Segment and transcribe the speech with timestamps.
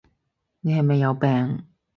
[0.03, 0.03] 我
[0.71, 1.63] 係咪有咩病？